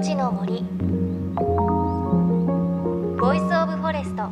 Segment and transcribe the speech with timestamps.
[0.00, 0.62] 命の森。
[3.20, 4.30] Voice of Forest。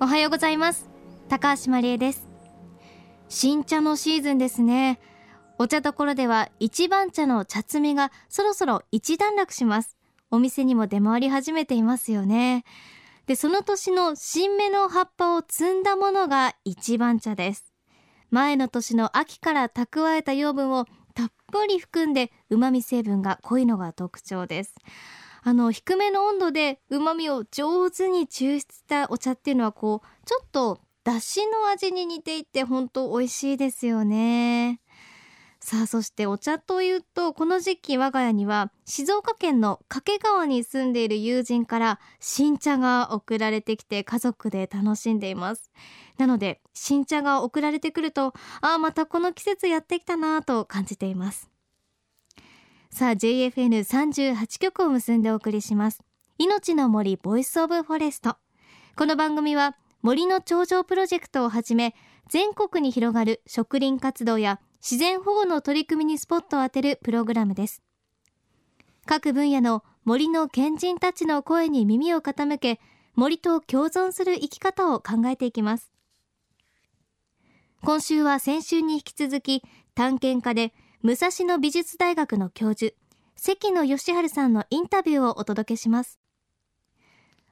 [0.00, 0.90] おはようございます。
[1.28, 2.26] 高橋万里恵です。
[3.28, 4.98] 新茶のシーズンですね。
[5.60, 9.96] お茶どころでは一番茶の茶摘みがそろそろ一段落します。
[10.32, 12.64] お店にも出回り始めていますよね。
[13.26, 17.71] でその年の新芽の葉っぱを摘んだものが一番茶です。
[18.32, 24.74] 前の年の秋から蓄えた養分をたっぷり含んで旨味成分が濃いのが特徴です。
[25.42, 34.80] あの低めの温度で旨味を上手に抽出したお茶っていうのはこうちょっと出汁の味に似ていて本当美味しいですよね。
[35.64, 45.70] さあそしてお茶というとこの時期我が家には静岡県の掛川に住んでいる友人から新茶が送られてきて家族で楽しんでいます。
[46.18, 51.48] なので新茶が送られてくるとああまたこの季節やってきたなと感じています。
[52.90, 56.02] さあ JFN38 曲を結んでお送りします。
[56.38, 58.36] 命の森 Voice of Forest。
[58.96, 61.94] この番組は森の頂上プロジェクトをはじめ
[62.28, 67.82] 全国に広がる植林活動や自然保護の取り組みにスポットを当てるプログラムです。
[69.06, 72.80] 各分野の森の賢人たちの声に耳を傾け
[73.14, 75.92] 森と共存する生き方を考えていきます。
[77.84, 79.62] 今週は先週に引き続き
[79.94, 82.92] 探検家で武蔵野美術大学の教授
[83.36, 86.18] 関野義治さんのインタビューをお届けします。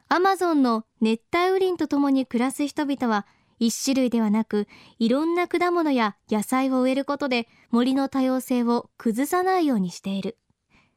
[0.08, 3.26] アマゾンの熱帯雨林とともに暮らす人々は
[3.60, 4.66] 一種類ではなく
[4.98, 10.38] いろんな果物や野菜を植えることで森の多様性を崩さないようにしている。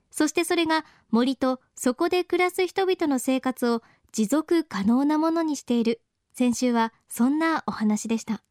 [0.10, 6.02] そしてそれが森とそこで暮らす人々の生活を持続可能なものにしている。
[6.34, 8.42] 先週はそんなお話でした。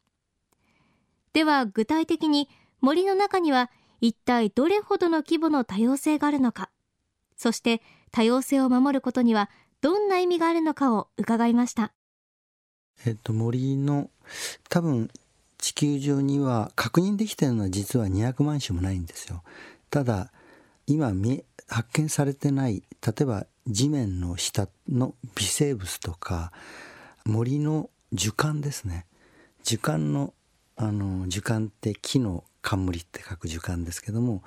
[1.33, 2.47] では具体的に
[2.81, 6.69] 森の中には一体どれほどの規模の多様性があるのか。
[7.35, 7.81] そして
[8.11, 9.49] 多様性を守ることには
[9.81, 11.93] どんな意味があるのかを伺いました。
[13.05, 14.09] えっと、森の
[14.69, 15.09] 多分
[15.57, 19.43] 地球上には確認できてるのは実は200万種もないんですよ。
[19.89, 20.31] ただ
[20.87, 21.13] 今
[21.67, 26.51] 発見されてない例えば地面の下の微生物とか
[27.25, 29.05] 森の樹幹ですね
[29.63, 30.33] 樹幹の
[30.75, 34.41] あの樹幹って木の冠って書く樹幹ですけども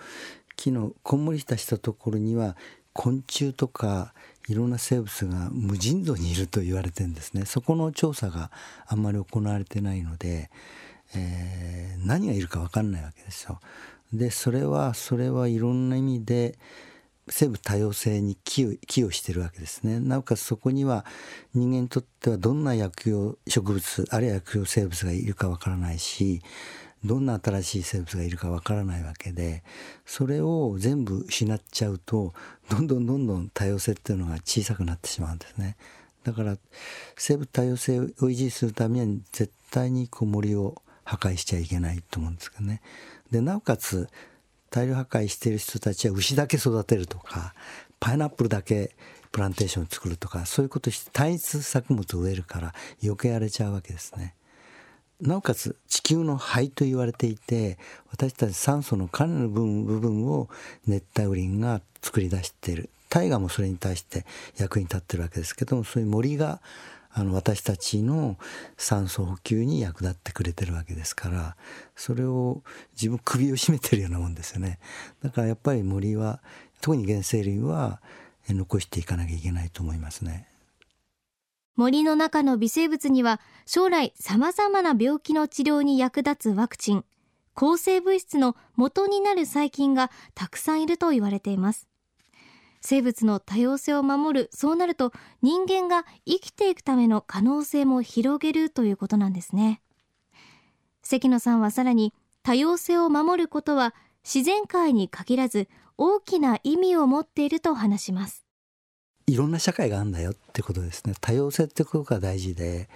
[0.56, 2.56] 木のこんもりしたしたところには
[2.92, 4.12] 昆虫とか
[4.48, 8.50] いろんな生物が無尽蔵にいると言われてるんですねそこの調査が
[8.86, 10.50] あんまり行われてないので、
[11.14, 13.60] えー、何がいるか分かんないわけですよ。
[14.12, 16.58] でそれはそれはいろんな意味で
[17.28, 21.04] 生物多様性に寄与寄与してるわけですねなおかつそこには
[21.54, 26.40] 人間にとってはどんな薬用植物あるいは薬用生物がいるかわからないし
[27.06, 29.62] どんな新しい生物がいるかわからないわけで
[30.04, 32.34] それを全部失っちゃうと
[32.68, 35.76] どんどんどんどん多様性っていうのが小さくなってしまうんですね。
[36.24, 36.56] だから
[37.16, 42.82] 生物多様性を維持するためには絶対にこう森を破壊しちゃいけないと思うんですけどね。
[43.30, 44.08] でなおかつ
[44.70, 47.54] 大量破壊している人たちは牛だけ育てるとか
[48.00, 48.96] パイナップルだけ
[49.30, 54.34] プランテーションを作るとかそういうことして単一作物を植えるから余計荒れちゃうわけですね。
[55.20, 57.78] なおかつ地球の肺と言われていて
[58.10, 60.48] 私たち酸素のかなりの部分を
[60.86, 66.60] 熱帯雨林が作り出している大河もそれに対して役に立ってるわけですけどもそういう森が
[67.12, 68.36] あの私たちの
[68.76, 71.56] 酸素補給に役立ってくれてるわけですから
[71.94, 72.62] それを
[72.92, 74.78] 自分首を絞めてるようなもんですよね
[75.22, 76.40] だからやっぱり森は
[76.82, 78.00] 特に原生林は
[78.50, 80.46] 残していかなきゃいけないと思いますね。
[81.76, 87.04] 森の中の微生物には将来様々な病気の治療に役立つワクチン
[87.54, 91.88] 抗生物質の元になる細菌がたくさんいると言われています。
[92.82, 95.12] 生物の多様性を守るそうなると
[95.42, 99.80] 人間が生きていくための可能性も広げるということなんですね。
[101.02, 105.68] 関野さんはさらに多様性を守ることは自然界に限らず
[105.98, 108.45] 大きな意味を持っていると話します。
[109.28, 111.14] いろんな社会があるんだよってことですね。
[111.20, 112.88] 多様性ってことが大事で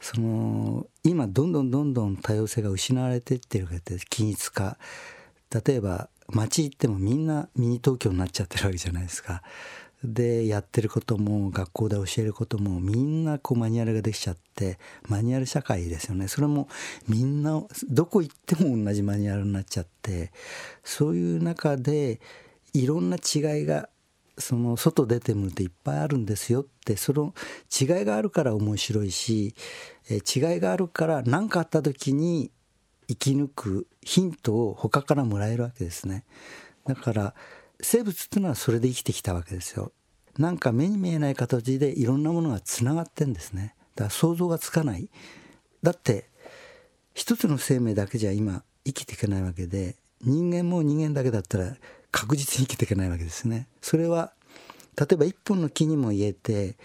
[0.00, 4.78] その今どんどんどんどん多様性が失われていってるわけで均一化。
[5.66, 9.42] 例えば街行ってもみんなミニ東京になっちゃってるわけじゃないですか。
[10.02, 14.78] でやってることも学校で教えることもみんなこうマニュアルができちゃって
[15.08, 16.28] マニュアル社会ですよね。
[16.28, 16.68] それも
[17.08, 20.32] みんなどこ行っても同じマニュアルになっちゃって
[20.82, 22.20] そういう中で
[22.72, 23.88] いろんな違いが
[24.38, 27.34] その外出てみるといっぱいあるんですよってその
[27.70, 29.54] 違いがあるから面白いし
[30.08, 32.50] 違いがあるから何かあった時に
[33.08, 36.24] 生き抜くヒントを他からもらえるわけですね。
[36.86, 37.34] だから
[37.80, 39.92] 生物っていうのはそれで生きてきたわけですよ。
[40.38, 43.74] なんか目に見えない形でいろんなものがつながってんですね。
[43.94, 45.10] だから想像がつかない。
[45.82, 46.30] だって
[47.14, 51.76] 一つの生命だけじゃ今生きていけないわけで人間も人間だけだったら
[52.14, 53.66] 確実に生きていけないわけですね。
[53.82, 54.32] それは
[54.96, 56.76] 例えば一本の木にも言えて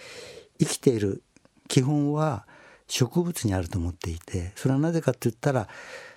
[0.57, 1.21] 生きている
[1.67, 2.47] 基本は
[2.87, 5.67] 植物にあると思っていてそれはなぜかって言ったら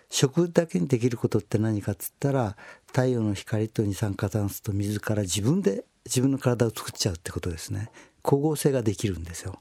[0.08, 2.56] 植物だけにできることって何かっつったら
[2.86, 7.90] 太陽の光と二酸化炭素と水から自分で自分の体を作っちゃうってことですね。
[8.24, 9.58] 光合成ができるんですよ。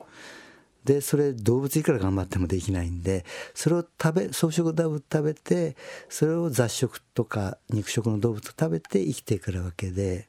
[0.83, 3.24] でそれ動物いくら頑張ってもできないんで
[3.54, 5.75] それを食べ草食動物食べて
[6.10, 10.28] それを雑食とか肉食の動物を食べて生きてくるわけで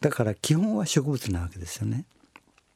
[0.00, 2.06] だから基本は植物なわけですよね。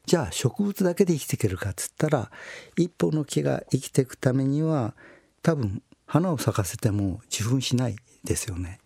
[0.06, 2.30] じゃあ植物だけで生きていけるかっつったら
[2.76, 4.94] 一本の木が生きていくためには
[5.42, 8.80] 多分花を咲かせても受粉しないですよね。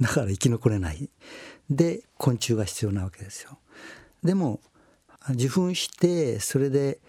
[0.00, 1.10] だから生き残れない。
[1.68, 3.58] で昆虫が必要なわけですよ。
[4.24, 4.60] でも
[5.30, 7.00] 受粉してそれで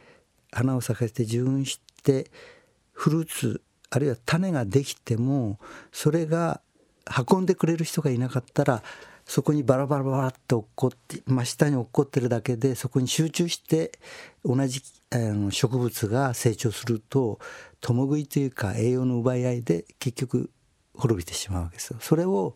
[0.52, 2.30] 花を咲かせて受粉して
[2.94, 5.60] フルーツあるいは種ができても
[5.92, 6.62] それが
[7.30, 8.84] 運んでくれる人がいなかったら
[9.26, 14.00] そこにバラバラバラって落っこって真下に落っこってるだけでそこに集中して
[14.44, 14.82] 同じ
[15.52, 17.40] 植物が成長すると
[17.82, 20.50] 共食いというか栄養の奪い合いで結局
[20.96, 21.98] 滅びてしまうわけですよ。
[22.02, 22.56] それを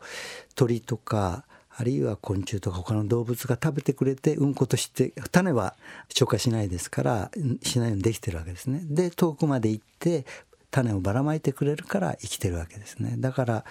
[0.56, 1.46] 鳥とか
[1.78, 5.76] あるいは昆虫とか他の動物が食べてくれてうんことして種は
[6.10, 7.32] 消化しないですから
[7.64, 8.82] しないようにできてるわけですね。
[8.84, 10.26] で遠くまで行って
[10.70, 13.16] 種をばらまいてくれるから生きてるわけですね。
[13.18, 13.66] だから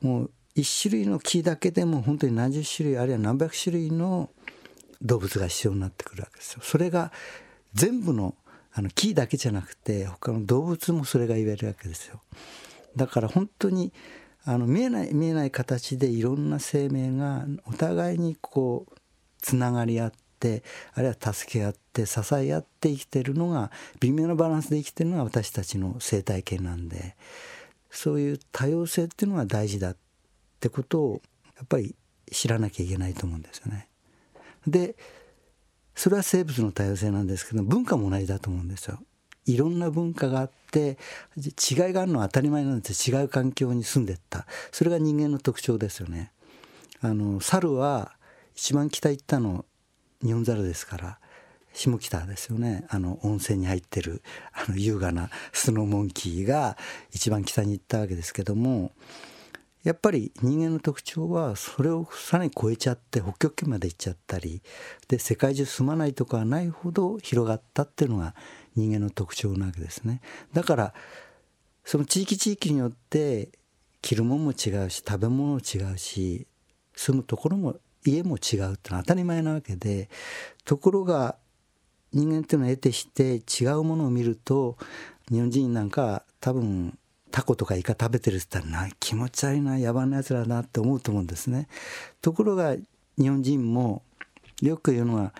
[0.00, 4.30] もう一種類の木だけでも本当に何十種類あるいは何百種類の
[5.02, 6.60] 動物が必要になってくるわけですよ。
[6.62, 7.12] それが
[7.74, 8.34] 全部の
[8.72, 12.20] あの木だけじゃなくて他の動物もそれが言えるわけですよ。
[12.96, 13.92] だから本当に
[14.44, 18.96] あの見えない見えない形でいろんな生命がお互いにこう
[19.42, 20.62] つながり合って
[20.94, 23.70] あるいは助け合って支え合って生きてるのが
[24.00, 27.16] 微妙なバランスで生きてるのが私たちの生態系なんで
[27.90, 29.96] そういう多様性っていうのが大事だっ
[30.60, 31.22] てことを
[31.56, 31.94] やっぱり
[32.30, 33.88] 知らなきゃいけないと思うんですよね。
[34.66, 34.96] で
[35.94, 39.00] それは生物の多様性なんですけど文化も同じだと思うんですよ。
[39.46, 40.98] いろんな文化があって
[41.36, 44.46] 違いがあるのは当たり前なんです違う環境に住んでった。
[44.72, 46.32] それが人間の特徴ですよね。
[47.00, 48.12] あの猿は
[48.54, 49.64] 一番北行ったの
[50.22, 51.18] 日本猿ですから
[51.72, 52.84] 下北ですよね。
[52.88, 54.22] あの温泉に入ってる
[54.52, 56.76] あの優雅な スノーモンキーが
[57.10, 58.92] 一番北に行ったわけですけども
[59.82, 64.62] やっぱり人間の特徴はそれをさらに超えちゃって北極圏まで行っちゃったり
[65.08, 68.34] で世界中住まないとこはないほど広がったっていうのが
[68.76, 70.20] 人間の特徴なわけですね。
[70.52, 70.94] だから
[71.84, 73.48] その地域地域によって
[74.02, 76.46] 着るものも違うし食べ物も違うし
[76.94, 80.08] 住むところも家も違うってのは当たり前なわけで
[80.64, 81.36] ところが
[82.12, 84.76] 人間っていうのは得てして違うものを見ると
[85.30, 86.98] 日本人なんか多分
[87.30, 91.68] タコとかイカ食べてるって言ったらな気持ち悪いな野蛮なやつらだなって思うと思うんですね。
[92.20, 92.74] ところが
[93.16, 94.02] 日本人も
[94.62, 95.32] よく言うのは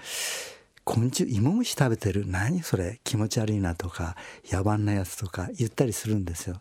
[0.91, 2.27] 昆虫芋虫食べてる？
[2.27, 2.99] 何それ？
[3.05, 6.61] 気持ち悪いなとか野蛮なやつとか言ったりするんですよ。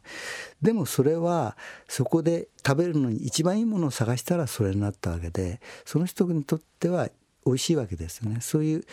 [0.61, 7.09] でもそれはそこで食べるのに一番いいものを探したらそれになったわけでその人にとっては
[7.43, 8.39] 美味しいわけですよね。
[8.41, 8.83] そういう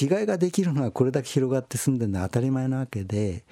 [0.00, 3.42] 違いができるのはこれだけ広がって住んでるのは当たり前なわけで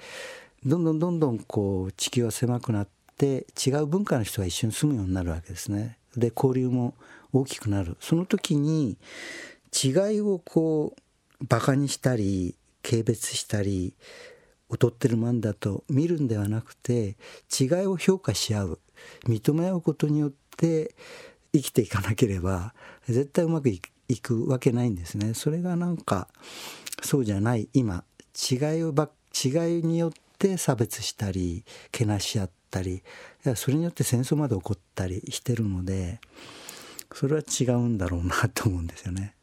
[0.65, 5.97] どんどんどんどんこう地球は狭くなって違う文化の人が一緒に住むようになるわけですね。
[6.15, 6.93] で交流も
[7.33, 7.97] 大きくなる。
[7.99, 8.97] その時に
[9.83, 11.01] 違いをこう
[11.41, 13.93] バカにしたり軽蔑したり
[14.71, 17.17] 劣ってるもんだと見るんではなくて
[17.59, 18.79] 違いを評価し合う
[19.27, 20.95] 認め合うことによって
[21.53, 22.73] 生きていかなければ
[23.07, 23.79] 絶対うまくい
[24.19, 25.33] くわけないんですね。
[25.33, 26.27] それがなんか
[27.01, 28.03] そうじゃない今
[28.51, 29.49] 違いをば違
[29.79, 33.01] いによってって差別したりけなし合ったり
[33.55, 36.19] それによって戦争まで起こったりしてるので
[37.13, 39.34] それは違うんだろうなと思うんですよね。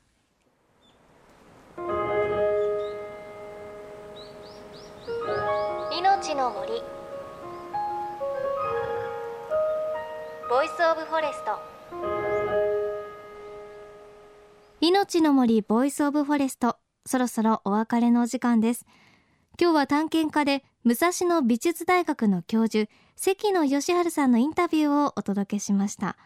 [6.42, 6.82] の森。
[10.50, 11.56] Voice of Forest。
[14.80, 16.78] 命の森 Voice of Forest。
[17.06, 18.86] そろそろお別れのお時間です。
[19.60, 26.16] 今日は探検家で武蔵野美術大学の教授関野吉晴さんのインタビューをお届けしました。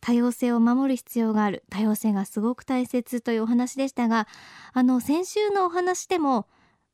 [0.00, 1.64] 多様性を守る必要がある。
[1.68, 4.26] 多様性がすごく大切というお話でしたが
[4.72, 6.46] あの先週のお話でも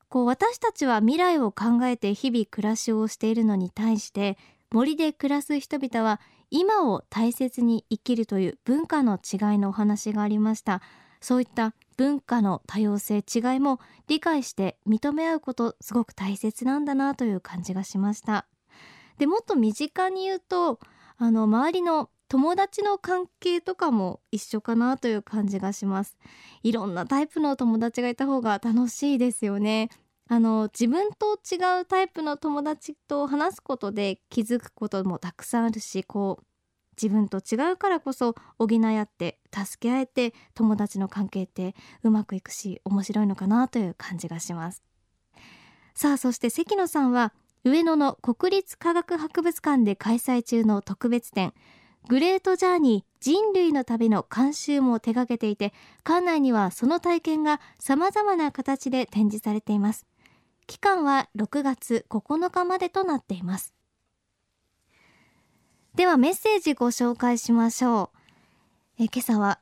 [0.09, 4.37] こう私たちは未来を考えて日々暮らしをしているのに対して
[4.71, 10.81] 森で暮らす人々は今を大切に生きるという文化の違いのお話がありました。
[11.19, 18.45] そういった文化の多様性違いも理解して認め合うことすごく大切なんだなという感じがしました。
[19.17, 20.79] でもっと身近に言うと
[21.17, 26.17] あの周りの友達の関係とかも一緒かなという感じがします。
[26.63, 29.89] いろんなタイプの友達がいた方が楽しいですよね。
[30.29, 36.45] あの自分と違うタイプの友達と話すことで気づくこともたくさんあるしこう
[37.01, 44.83] 自分と違うからこそ補い合って助け合えて友達の関係ってうまくいくし面白いのかなという感じがします。
[45.93, 51.53] さあそして関野さんは上野の国立科学博物館で開催中の特別展
[52.07, 55.73] グレートジャーニー人類の旅の監修も手掛けていて
[56.05, 60.05] 館内にはその体験が様々な形で展示されています。
[60.67, 63.73] 期間は6月9日までとなっています。
[65.95, 68.11] ではメッセージご紹介しましょ
[68.99, 69.03] う。
[69.03, 69.59] え今朝は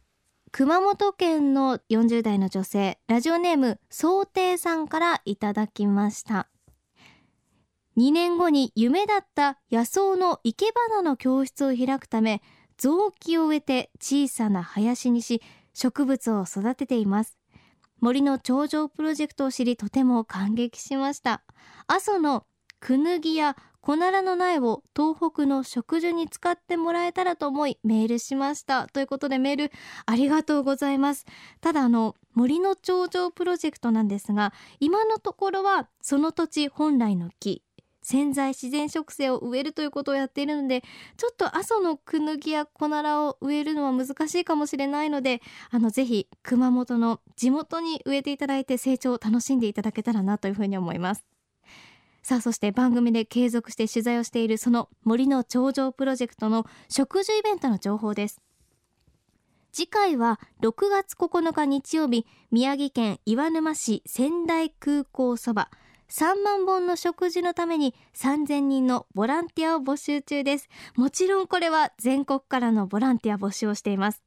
[0.51, 6.47] 熊本県の40代の女性ラジオネーム想定さんからいただきました。
[7.97, 12.41] 2年後に夢だった野草の生け花の教室を開くため
[12.77, 15.41] 雑木を植えて小さな林にし
[15.73, 17.37] 植物を育てています。
[18.01, 21.43] 森の頂上プロジェクトを知りとても感激しました。
[21.87, 22.45] 阿蘇の
[22.79, 28.87] クヌギやコナラの苗を東北の植樹に使ってもらえたらと思いメールしました。
[28.87, 29.71] ということでメール
[30.05, 31.25] ありがとうございます。
[31.61, 37.64] ただあの森の頂上プロジェクトなんですが今のところはその土地本来の木。
[38.05, 40.83] 潜在自然植生を植えるということをやっているので
[41.17, 51.25] ちょっと阿蘇のクヌギやコナラを植えるのは難しいかもしれないのであのぜひ熊本の地元に植えていただいて成長を楽しんでいただけたらなというふうに思います。
[52.21, 58.39] さあそして番組で継続して取材をしているその森の頂上プロジェクトの植樹イベントの情報です。
[59.71, 65.71] 次回は6月9日日曜日宮城県岩沼市仙台空港そば。
[66.09, 70.69] 3万本の食事のために3000人のボランティアを募集中です。
[70.95, 74.21] もちろんこれは全国からのボランティア募集をしています。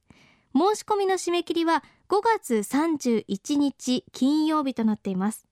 [0.55, 5.47] 申し込みの締め切りは5月31日金曜日となっています。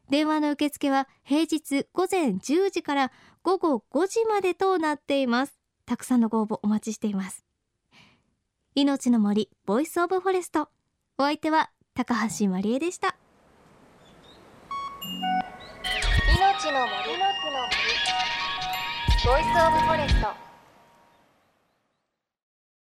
[0.09, 3.11] 電話の受付は平日午前10時から
[3.41, 5.57] 午後5時までとなっています。
[5.85, 7.45] たくさんのご応募お待ちしています。
[8.75, 10.67] 命の森 Voice of Forest。
[11.17, 13.15] お相手は高橋万里恵でした。
[16.35, 17.67] 命の森の森。
[19.25, 20.52] Voice of Forest。